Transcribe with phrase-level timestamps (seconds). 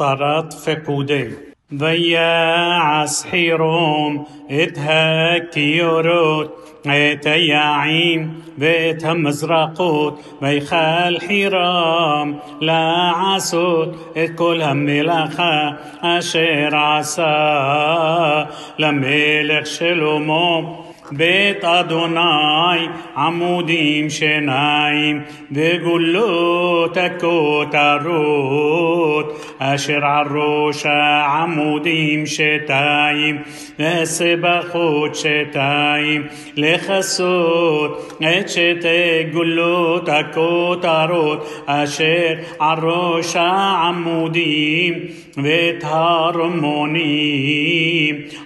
[0.00, 1.24] طرط فقودي
[1.72, 16.68] ויעש חירום את הכיורות, את היעים ואת המזרקות, ויכל חירם לעשות את כל המלאכה אשר
[16.76, 18.44] עשה
[18.78, 20.60] למלך שלמה.
[21.12, 25.22] בית אדוני עמודים שניים
[25.52, 28.36] וגולות הכותרות
[29.63, 33.37] אשר על ראש העמודים שתיים
[33.79, 44.93] וסבכות שתיים לכסות את שתי גולות הכותרות אשר על ראש העמודים
[45.37, 47.35] ואת הרמונים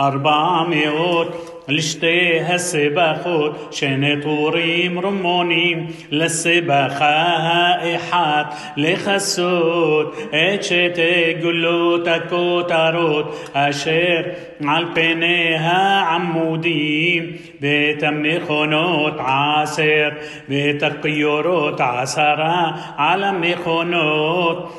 [0.00, 7.06] ארבע מאות لشتي هالسباخوت شن طوريم رمونيم للسباخة
[7.96, 20.14] إحات لخسوت اتشتي قلوت الكوتروت أشير على بينها عموديم بتمخونوت عسر
[20.48, 24.70] بتقيروت عسرة على مخونوت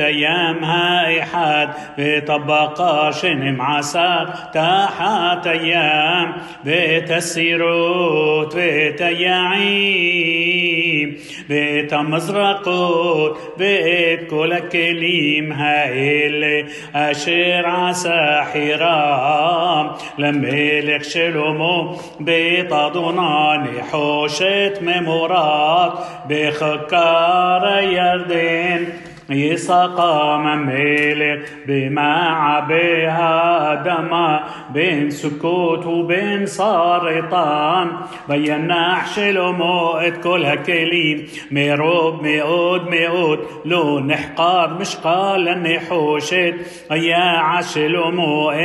[0.00, 6.15] ايامها إحاد بطبقة شن معسر تحت أيام
[6.64, 11.16] بيت السيروت بيت يعيم
[11.48, 25.92] بيت مزرقوت بيت كل كليم هايل أشير عسى حرام لملك شلومو بيت أدوناني حوشت ممورات
[26.28, 28.88] بخكار يردين
[29.30, 37.88] يسقى مملك بما عبيها دما بين سكوت وبين سرطان
[38.28, 46.54] بينا حشل وموت كلها هكلين ميروب ميقود ميقود لون حقار مش قال اني حوشت
[46.90, 48.56] يا عشل وموت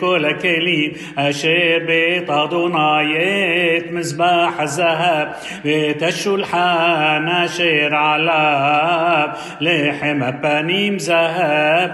[0.00, 5.34] كلها هكلين أشير بيت ضنايت مزباح الذهب.
[5.64, 11.90] بيت الشلحان أشير علاب ليه לחם הפנים זהב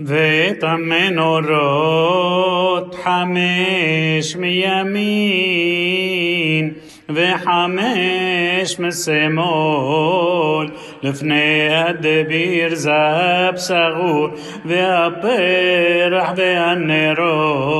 [0.00, 2.14] ואת המנורות
[2.94, 5.78] חמש מימין
[7.08, 10.68] וחמש משמאל.
[11.02, 14.28] לפני הדביר זהב סגור
[14.64, 17.74] והפרח והנרות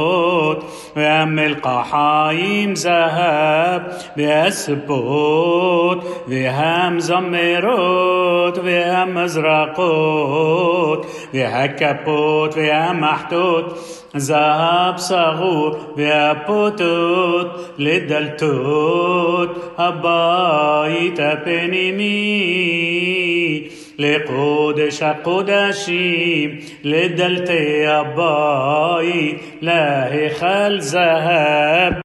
[0.98, 13.76] وأم القحايم ذهب بأسبوت زميروت زمروت وهم مزرقوت وهكبوت وهم محتوت
[14.16, 19.48] ذهب صغور بوتوت لدلتوت.
[19.78, 23.07] أبايت بنيمين
[23.98, 26.46] لقودش قدشي
[26.84, 31.96] لدلت يا باي لاهي خال ذهب